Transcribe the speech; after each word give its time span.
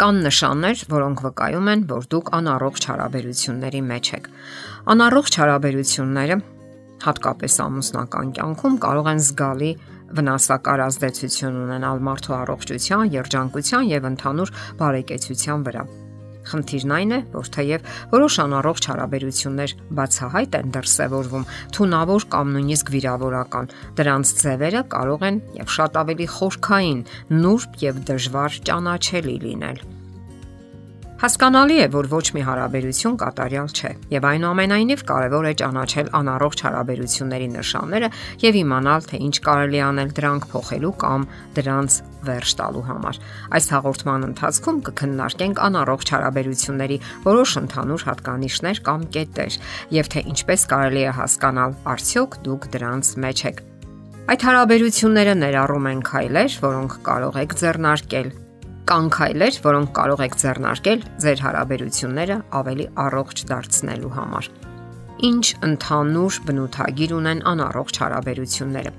Կան 0.00 0.22
նշաններ, 0.24 0.82
որոնք 0.88 1.18
վկայում 1.26 1.66
են, 1.68 1.80
որ 1.90 2.06
դուք 2.08 2.30
անառողջ 2.38 2.86
հարաբերությունների 2.88 3.82
մեջ 3.90 4.08
եք։ 4.16 4.30
Անառողջ 4.94 5.36
հարաբերությունները 5.42 6.38
հատկապես 7.04 7.58
ամուսնական 7.66 8.32
կյանքում 8.40 8.80
կարող 8.86 9.10
են 9.12 9.24
զգալի 9.28 9.70
վնասակար 10.16 10.84
ազդեցություն 10.88 11.62
ունենալ 11.68 12.04
մարդու 12.08 12.36
առողջության, 12.40 13.10
երջանկության 13.20 13.90
եւ 13.92 14.08
ընդհանուր 14.16 14.54
բարեկեցության 14.80 15.68
վրա։ 15.68 15.84
Խնդիրն 16.48 16.94
այն 16.96 17.12
է, 17.12 17.20
որ 17.34 17.50
թեև 17.56 17.86
որոշ 18.14 18.38
անառողջ 18.44 18.88
հարաբերություններ 18.90 19.74
բացահայտ 20.00 20.58
են 20.60 20.74
դրսևորվում, 20.76 21.46
թունավոր 21.76 22.26
կամ 22.32 22.52
նույնիսկ 22.56 22.92
վիրավորական, 22.96 23.70
դրանց 24.00 24.34
ձևերը 24.40 24.84
կարող 24.96 25.24
են 25.30 25.40
եւ 25.60 25.72
շատ 25.76 26.02
ավելի 26.04 26.28
խորքային, 26.40 27.00
նուրբ 27.44 27.80
եւ 27.86 28.04
դժվար 28.10 28.60
ճանաչելի 28.70 29.40
լինել։ 29.46 29.99
Հասկանալի 31.20 31.74
է, 31.84 31.86
որ 31.92 32.06
ոչ 32.08 32.22
մի 32.32 32.42
հարաբերություն 32.46 33.16
կատարյալ 33.20 33.66
չէ, 33.76 33.88
եւ 34.08 34.24
այնուամենայնիվ 34.24 35.02
կարեւոր 35.10 35.48
է 35.50 35.52
ճանաչել 35.60 36.08
անառողջ 36.16 36.62
հարաբերությունների 36.64 37.48
նշանները 37.58 38.08
եւ 38.40 38.58
իմանալ, 38.60 39.04
թե 39.10 39.20
ինչ 39.26 39.34
կարելի 39.44 39.82
անել 39.84 40.14
դրանք 40.16 40.48
փոխելու 40.54 40.94
կամ 41.04 41.28
դրանց 41.60 41.98
վերջ 42.24 42.56
տալու 42.56 42.84
համար։ 42.88 43.20
Այս 43.52 43.68
հաղորդման 43.76 44.26
ընթացքում 44.30 44.80
կքննարկենք 44.88 45.64
անառողջ 45.68 46.16
հարաբերությունների 46.16 46.98
որոշ 47.28 47.56
ընդհանուր 47.60 48.04
հատկանիշներ 48.08 48.84
կամ 48.88 49.08
կետեր 49.20 49.62
եւ 50.00 50.12
թե 50.16 50.26
ինչպես 50.32 50.68
կարելի 50.72 51.02
է 51.04 51.16
հասկանալ 51.20 51.80
արդյոք 52.00 52.44
դուք 52.48 52.70
դրանց 52.80 53.16
մեջ 53.28 53.48
եք։ 53.52 53.66
Այդ 54.30 54.44
հարաբերությունները 54.46 55.40
ներառում 55.44 55.90
են 55.90 56.06
քայլեր, 56.06 56.62
որոնք 56.64 57.02
կարող 57.10 57.44
եք 57.44 57.60
ձեռնարկել 57.60 58.30
Կան 58.90 59.08
քայլեր, 59.14 59.56
որոնք 59.62 59.90
կարող 59.94 60.20
եք 60.24 60.32
ձեռնարկել 60.40 61.02
ձեր 61.22 61.42
հարաբերությունները 61.44 62.36
ավելի 62.58 62.86
առողջ 62.98 63.42
դարձնելու 63.50 64.10
համար։ 64.16 64.48
Ինչ 65.28 65.44
ընդհանուր 65.68 66.38
բնութագիր 66.48 67.14
ունեն 67.20 67.44
անառողջ 67.52 68.00
հարաբերությունները։ 68.02 68.92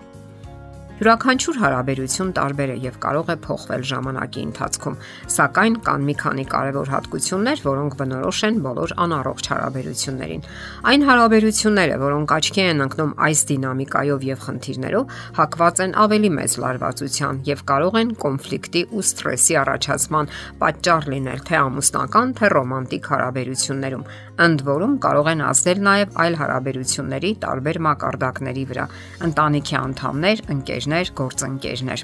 Յուրաքանչյուր 1.01 1.57
հարաբերություն 1.57 2.31
տարբեր 2.37 2.71
է 2.71 2.73
եւ 2.83 2.97
կարող 3.01 3.29
է 3.33 3.35
փոխվել 3.41 3.83
ժամանակի 3.89 4.41
ընթացքում, 4.45 4.97
սակայն 5.33 5.77
կան 5.87 6.03
մի 6.05 6.13
քանի 6.21 6.43
կարևոր 6.51 6.91
հատկություններ, 6.93 7.63
որոնք 7.65 7.95
բնորոշ 8.01 8.41
են 8.45 8.59
բոլոր 8.61 8.93
անառողջ 9.01 9.49
հարաբերություններին։ 9.49 10.45
Այն 10.91 11.05
հարաբերությունները, 11.09 11.95
որոնք 12.05 12.33
աչքի 12.37 12.61
են 12.61 12.85
ընկնում 12.85 13.15
այս 13.25 13.41
դինամիկայով 13.49 14.27
եւ 14.29 14.45
խնդիրներով, 14.45 15.15
հակված 15.41 15.81
են 15.81 15.95
ավելի 16.05 16.31
մեծ 16.37 16.51
լարվածության 16.61 17.41
եւ 17.49 17.65
կարող 17.71 17.97
են 18.01 18.13
կոնֆլիկտի 18.21 18.81
ու 18.93 19.05
սթրեսի 19.09 19.57
առաջացման 19.65 20.31
պատճառ 20.61 21.09
լինել 21.17 21.41
թե 21.49 21.55
ամուսնական, 21.65 22.35
թե 22.37 22.53
ռոմանտիկ 22.61 23.09
հարաբերություններում, 23.09 24.05
ընդ 24.41 24.59
որում 24.69 24.93
կարող 25.01 25.27
են 25.33 25.41
ազդել 25.49 25.81
նաև 25.81 26.15
այլ 26.21 26.39
հարաբերությունների 26.41 27.31
տարբեր 27.41 27.77
մակարդակների 27.89 28.63
վրա՝ 28.69 28.85
ընտանիքի 29.31 29.75
անդամներ, 29.81 30.45
ընկերներ, 30.91 31.11
գործընկերներ։ 31.15 32.01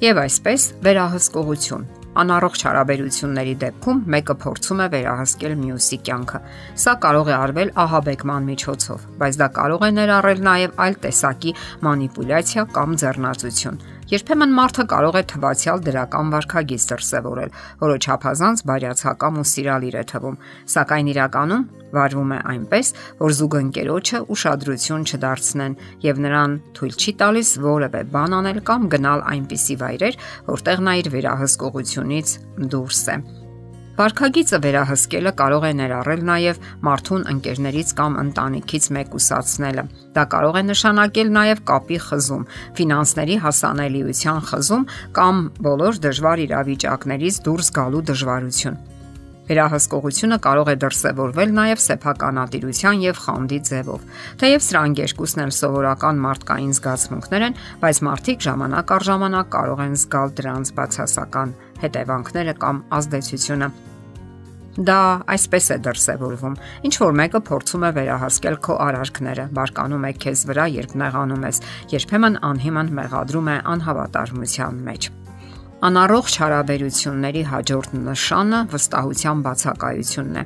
Եվ 0.00 0.18
այսպես 0.22 0.66
վերահսկողություն 0.86 1.88
Անառողջ 2.20 2.62
հարաբերությունների 2.66 3.52
դեպքում 3.62 3.98
մեկը 4.10 4.34
փորձում 4.42 4.80
է 4.82 4.86
վերահսկել 4.94 5.52
մյուսի 5.60 5.98
կյանքը։ 6.06 6.40
Սա 6.82 6.94
կարող 7.04 7.30
է 7.30 7.34
արվել 7.36 7.70
ահաբեկման 7.84 8.48
միջոցով, 8.50 9.04
բայց 9.20 9.38
դա 9.40 9.48
կարող 9.58 9.86
է 9.86 9.90
ներառել 9.98 10.42
նաև 10.46 10.74
այլ 10.86 10.98
տեսակի 11.06 11.54
մանիպուլյացիա 11.86 12.64
կամ 12.74 12.96
ձեռնարկություն։ 13.02 13.80
Երբեմն 14.10 14.54
մարդը 14.56 14.84
կարող 14.90 15.16
է 15.20 15.22
թվացial 15.30 15.82
դրական 15.86 16.30
վարքագիծ 16.34 16.84
դրսևորել, 16.90 17.50
որը 17.78 17.98
չափազանց 18.02 18.62
բարյացակամ 18.66 19.36
ու 19.38 19.44
սիրալիր 19.50 19.98
է 20.00 20.02
թվում, 20.10 20.38
սակայն 20.74 21.10
իրականում 21.12 21.66
վարվում 21.94 22.34
է 22.34 22.38
այնպես, 22.50 22.90
որ 23.22 23.36
զուգընկերոջը 23.38 24.22
ուշադրություն 24.34 25.06
չդարձնեն 25.06 25.76
եւ 26.10 26.22
նրան 26.26 26.56
թույլ 26.74 26.96
չի 26.98 27.14
տալիս 27.22 27.52
որևէ 27.70 28.00
բան 28.10 28.34
անել 28.40 28.58
կամ 28.66 28.88
գնալ 28.96 29.22
այնպիսի 29.34 29.78
վայրեր, 29.84 30.18
որտեղ 30.50 30.82
նա 30.90 30.96
իր 31.04 31.12
վերահսկողությունից 31.14 32.34
դուրս 32.74 33.04
է։ 33.14 33.39
Վարքագիծը 34.00 34.58
վերահսկելը 34.64 35.30
կարող 35.36 35.64
է 35.68 35.70
ներառել 35.76 36.20
նաև 36.24 36.60
մարդուն 36.88 37.24
ընկերներից 37.34 37.90
կամ 37.98 38.14
ընտանիքից 38.22 38.84
մեկուսացնելը։ 38.96 39.82
Դա 40.16 40.22
կարող 40.34 40.56
է 40.56 40.62
նշանակել 40.70 41.32
նաև 41.36 41.60
կապի 41.68 41.98
խզում, 42.06 42.46
ֆինանսների 42.80 43.36
հասանելիության 43.44 44.40
խզում 44.48 44.86
կամ 45.20 45.42
բոլոր 45.68 46.00
դժվար 46.06 46.42
իրավիճակներից 46.46 47.40
դուրս 47.44 47.68
գալու 47.76 48.02
դժվարություն։ 48.08 48.80
Վերահսկողությունը 49.50 50.36
կարող 50.46 50.68
է 50.70 50.74
դրսևորվել 50.80 51.54
նաև 51.58 51.80
սեփականատիրության 51.84 53.00
եւ 53.04 53.20
խանդի 53.24 53.58
ձևով։ 53.68 54.04
Թեև 54.40 54.64
սրանք 54.70 55.02
երկուսն 55.02 55.44
էլ 55.44 55.54
սովորական 55.58 56.22
մարդկային 56.24 56.72
զգացմունքներ 56.78 57.46
են, 57.50 57.60
բայց 57.82 58.02
մարդիկ 58.08 58.46
ժամանակ 58.46 58.96
առ 58.96 59.08
ժամանակ 59.10 59.52
կարող 59.58 59.84
են 59.90 60.00
զգալ 60.06 60.34
դրանց 60.40 60.74
բացասական 60.78 61.54
հետևանքները 61.82 62.58
կամ 62.62 62.84
ազդեցությունը։ 63.00 63.72
Դա 64.78 65.26
այսպես 65.34 65.66
է 65.74 65.76
դրսևորվում։ 65.82 66.52
Ինչ 66.86 66.94
որ 67.02 67.14
մեկը 67.20 67.40
փորձում 67.48 67.86
է 67.88 67.90
վերահասկել 67.96 68.58
քո 68.66 68.76
արարքները, 68.86 69.46
բարկանում 69.58 70.06
է 70.06 70.12
քեզ 70.22 70.44
վրա, 70.50 70.66
երբ 70.78 70.92
նեղանում 71.00 71.46
ես, 71.50 71.58
երբեմն 71.90 72.38
անհիմն 72.50 72.92
մեղադրում 73.00 73.50
է 73.50 73.56
անհավատարմության 73.74 74.80
մեջ։ 74.86 75.10
Անառողջ 75.90 76.32
հարաբերությունների 76.44 77.42
հաջորդ 77.50 77.92
նշանը 78.06 78.58
վստահության 78.70 79.38
բացակայությունն 79.48 80.40
է։ 80.40 80.44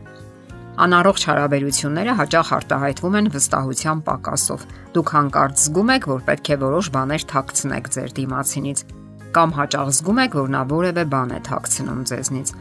Անառողջ 0.84 1.24
հարաբերությունները 1.28 2.12
հաճախ 2.18 2.52
արտահայտվում 2.54 3.16
են 3.18 3.30
վստահության 3.34 4.04
պակասով։ 4.08 4.64
Դուք 4.94 5.12
հանկարծ 5.14 5.64
զգում 5.64 5.92
եք, 5.94 6.06
որ 6.10 6.22
պետք 6.30 6.50
է 6.54 6.56
որոշ 6.64 6.90
բաներ 6.94 7.26
թաքցնեք 7.34 7.90
ձեր 7.94 8.14
դիմացինից, 8.18 8.84
կամ 9.34 9.54
հաճախ 9.58 9.92
զգում 9.98 10.22
եք, 10.24 10.38
որ 10.38 10.54
նա 10.54 10.62
որևէ 10.74 11.04
բան 11.14 11.34
է 11.34 11.40
թաքցնում 11.50 12.02
ձեզնից։ 12.10 12.54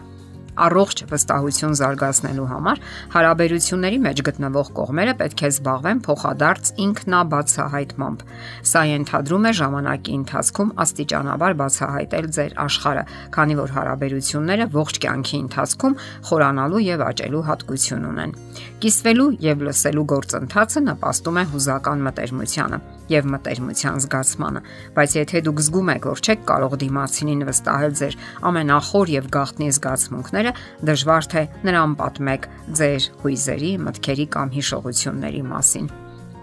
Առողջ 0.54 1.00
վստահություն 1.10 1.76
զարգացնելու 1.80 2.48
համար 2.52 2.82
հարաբերությունների 3.14 4.00
մեջ 4.04 4.20
գտնվող 4.28 4.68
կողմերը 4.78 5.14
պետք 5.22 5.44
է 5.44 5.50
զբաղվեն 5.54 6.02
փոխադարձ 6.06 6.72
ինքնաբացահայտմամբ։ 6.86 8.26
Սա 8.70 8.84
ենթադրում 8.94 9.48
է 9.50 9.54
ժամանակի 9.60 10.14
ընթացքում 10.20 10.74
աստիճանաբար 10.84 11.58
բացահայտել 11.64 12.28
ձեր 12.38 12.56
աշխարհը, 12.64 13.04
քանի 13.34 13.58
որ 13.64 13.74
հարաբերությունները 13.78 14.70
ողջ 14.78 15.02
կյանքի 15.04 15.38
ընթացքում 15.44 15.98
խորանալու 16.30 16.84
եւ 16.94 17.06
աճելու 17.10 17.46
հատկություն 17.50 18.08
ունեն։ 18.14 18.36
Կիսվելու 18.84 19.30
եւ 19.44 19.66
լսելու 19.70 20.08
գործընթացը 20.14 20.86
նպաստում 20.94 21.40
է 21.40 21.48
հուզական 21.54 22.06
մտերմությանը 22.10 22.80
եւ 23.14 23.30
մտերմության 23.34 24.04
զգացմանը, 24.04 24.62
բայց 24.98 25.16
եթե 25.20 25.42
դուք 25.48 25.64
զգում 25.68 25.92
եք, 25.94 26.08
որ 26.14 26.24
չեք 26.24 26.46
կարող 26.52 26.78
դիմացինին 26.84 27.44
վստահել 27.50 27.98
ձեր 28.04 28.18
ամենախոր 28.52 29.14
եւ 29.14 29.28
գաղտնի 29.38 29.68
զգացմունքները, 29.78 30.56
դժվար 30.92 31.28
թե 31.34 31.44
նրան 31.70 31.98
պատմեք 32.04 32.48
ձեր 32.84 33.10
հույզերի, 33.24 33.74
մտքերի 33.88 34.28
կամ 34.38 34.56
հիշողությունների 34.58 35.44
մասին։ 35.54 35.94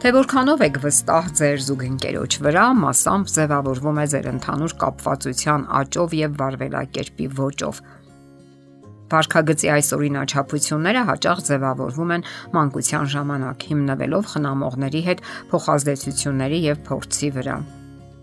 Թե 0.01 0.11
որքանով 0.17 0.63
եք 0.65 0.77
վստահ 0.81 1.27
ձեր 1.37 1.59
զուգընկերոջ 1.67 2.37
վրա, 2.41 2.63
մասամբ 2.81 3.33
ձևավորվում 3.37 3.99
է 4.01 4.05
ձեր 4.13 4.29
ընդհանուր 4.31 4.75
կապվածության 4.81 5.67
աճով 5.77 6.15
եւ 6.17 6.39
վարվելակերպի 6.41 7.27
ոճով։ 7.37 7.83
Վարքագծի 9.11 9.73
այս 9.75 9.91
օրինաչափությունները 9.97 11.03
հաճախ 11.11 11.43
ձևավորվում 11.51 12.15
են 12.17 12.27
մանկության 12.57 13.11
ժամանակ 13.17 13.69
հիմնվելով 13.73 14.33
խնամողների 14.37 15.05
հետ 15.11 15.27
փոխազդեցությունների 15.51 16.65
եւ 16.71 16.83
փորձի 16.91 17.35
վրա։ 17.41 17.59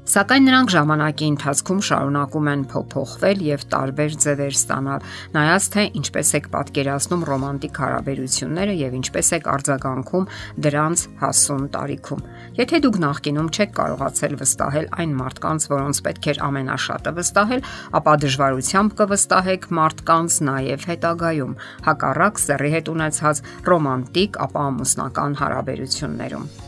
Սակայն 0.07 0.45
նրանք 0.47 0.69
ժամանակի 0.71 1.25
ընթացքում 1.33 1.79
շարունակում 1.83 2.45
են 2.47 2.61
փոփոխվել 2.71 3.41
եւ 3.43 3.63
տարբեր 3.73 4.13
ձևեր 4.23 4.53
ստանալ, 4.55 5.07
նայած 5.33 5.65
թե 5.73 5.83
ինչպես 5.99 6.29
եք 6.37 6.45
պատկերացնում 6.53 7.25
ռոմանտիկ 7.27 7.79
հարաբերությունները 7.83 8.75
եւ 8.79 8.95
ինչպես 9.01 9.31
եք 9.37 9.49
արձագանքում 9.51 10.29
դրանց 10.63 11.03
հասուն 11.23 11.65
տարիքում։ 11.75 12.23
Եթե 12.61 12.79
դուք 12.87 13.01
նախկինում 13.03 13.51
չեք 13.51 13.75
կարողացել 13.81 14.37
վստահել 14.47 14.87
այն 15.03 15.17
մարդկանց, 15.19 15.67
որոնց 15.75 16.01
պետք 16.07 16.31
էր 16.31 16.41
ամենաշատը 16.47 17.13
վստահել, 17.19 17.67
ապա 17.99 18.15
դժվարությամբ 18.23 18.95
կվստահեք 19.03 19.69
մարդկանց 19.81 20.39
նաեւ 20.47 20.87
հետագայում, 20.87 21.59
հակառակ 21.91 22.41
սեռի 22.47 22.73
հետ 22.77 22.95
ունեցած 22.95 23.43
ռոմանտիկ, 23.67 24.41
ապա 24.47 24.65
ամուսնական 24.71 25.39
հարաբերություններում։ 25.43 26.66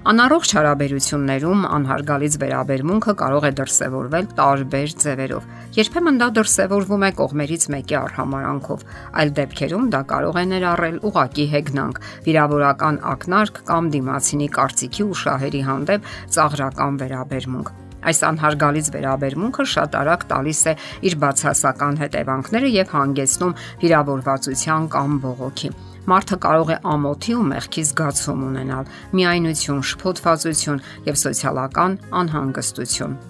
Անառողջ 0.00 0.52
հարաբերություններում 0.56 1.64
անհարգալից 1.76 2.36
վերաբերմունքը 2.40 3.12
կարող 3.20 3.46
է 3.46 3.50
դրսևորվել 3.58 4.28
տարբեր 4.38 4.94
ձևերով։ 5.02 5.50
Երբեմն 5.76 6.20
դա 6.22 6.28
դրսևորվում 6.38 7.04
է 7.04 7.10
կողմերից 7.18 7.66
մեկի 7.74 7.98
արհամարանքով, 8.00 8.86
այլ 9.20 9.34
դեպքերում 9.40 9.92
դա 9.92 10.00
կարող 10.14 10.40
է 10.40 10.46
ներառել 10.54 10.98
ուղակի 11.10 11.46
հեգնանք, 11.52 12.02
վիրավորական 12.30 13.02
ակնարկ 13.12 13.62
կամ 13.68 13.92
դիմացինի 14.00 14.50
կարծիքի 14.56 15.08
ու 15.10 15.20
շահերի 15.26 15.62
հանդեպ 15.68 16.10
ծաղրական 16.32 17.00
վերաբերմունք։ 17.04 17.72
Այս 18.00 18.20
անհարգալից 18.30 18.90
վերաբերմունքը 18.94 19.64
շատ 19.74 19.96
արագ 20.00 20.24
տալիս 20.30 20.60
է 20.70 20.74
իր 21.10 21.16
բացասական 21.24 22.00
հետևանքները 22.00 22.70
եւ 22.80 22.94
հանգեցնում 22.96 23.56
վիրավորվածության 23.82 24.88
կամ 24.94 25.18
բողոքի։ 25.24 25.70
Մարդը 26.10 26.36
կարող 26.46 26.70
է 26.70 26.78
ամոթի 26.94 27.34
ու 27.36 27.44
մեղքի 27.50 27.84
զգացում 27.90 28.46
ունենալ, 28.48 28.88
միայնություն, 29.20 29.84
շփոթվածություն 29.90 30.80
եւ 31.10 31.20
սոցիալական 31.24 31.98
անհանգստություն։ 32.22 33.20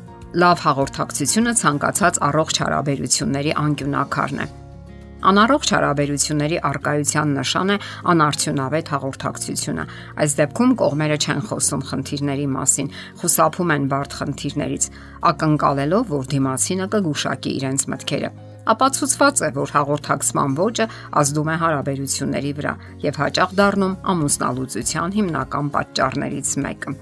Լավ 0.41 0.65
հաղորդակցությունը 0.69 1.57
ցանկացած 1.65 2.23
առողջ 2.31 2.65
հարաբերությունների 2.65 3.59
անկյունակարն 3.67 4.45
է։ 4.47 4.51
Անառողջ 5.21 5.71
հարաբերությունների 5.75 6.59
արկայության 6.65 7.33
նշան 7.37 7.73
է 7.75 7.77
անարդյունավետ 8.13 8.93
հաղորդակցությունը։ 8.95 9.85
Այս 10.25 10.37
դեպքում 10.41 10.71
կողմերը 10.81 11.19
չեն 11.21 11.43
խոսում 11.51 11.83
խնդիրների 11.91 12.47
մասին, 12.57 12.89
խուսափում 13.21 13.75
են 13.77 13.89
բարդ 13.93 14.17
խնդիրներից, 14.21 14.87
ակնկալելով, 15.31 16.07
որ 16.17 16.31
դիմացինը 16.33 16.87
կգուշակի 16.95 17.53
իրենց 17.61 17.85
մտքերը 17.93 18.33
ապացուցված 18.71 19.41
է, 19.41 19.49
որ 19.57 19.71
հաղորդակցման 19.75 20.57
ոճը 20.59 20.87
ազդում 21.21 21.49
է 21.51 21.55
հարաբերությունների 21.63 22.53
վրա 22.61 22.75
եւ 23.03 23.21
հաճախ 23.23 23.55
դառնում 23.61 23.95
ամուսնալուծության 24.13 25.15
հիմնական 25.17 25.71
պատճառներից 25.75 26.53
մեկը։ 26.67 26.95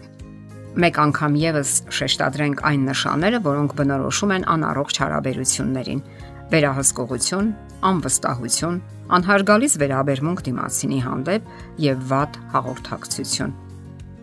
Մեկ 0.78 0.98
անգամ 1.02 1.36
եւս 1.42 1.70
շեշտադրենք 1.98 2.62
այն 2.70 2.82
նշանները, 2.88 3.38
որոնք 3.48 3.74
բնորոշում 3.78 4.34
են 4.38 4.44
անառողջ 4.54 5.00
հարաբերություններին 5.02 6.02
վերահսկողություն, 6.52 7.48
անվստահություն, 7.88 8.78
անհարգալից 9.18 9.74
վերաբերմունք 9.82 10.40
դիմացինի 10.48 11.00
հանդեպ 11.04 11.50
եւ 11.84 12.00
վատ 12.10 12.38
հաղորդակցություն։ 12.54 13.52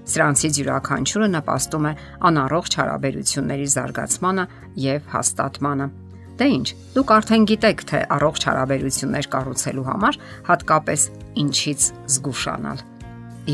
Սրանցից 0.06 0.58
յուրաքանչյուրը 0.62 1.30
նպաստում 1.34 1.86
է 1.90 1.94
անառողջ 2.30 2.76
հարաբերությունների 2.80 3.70
զարգացմանը 3.76 4.46
եւ 4.86 5.08
հաստատմանը։ 5.16 5.88
Դե 6.36 6.50
ի՞նչ, 6.52 6.68
դուք 6.98 7.14
արդեն 7.16 7.48
գիտեք, 7.52 7.86
թե 7.90 8.02
առողջ 8.18 8.46
հարաբերություններ 8.50 9.30
կառուցելու 9.36 9.88
համար 9.88 10.20
հատկապես 10.52 11.08
ինչից 11.46 11.88
զգուշանալ։ 12.18 12.86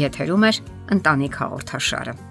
Եթերում 0.02 0.50
է 0.50 0.52
ընտանիք 0.98 1.40
հաղորդաշարը։ 1.46 2.31